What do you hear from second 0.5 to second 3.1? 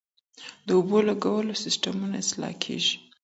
د اوبو لګولو سیستمونه اصلاح کېږي.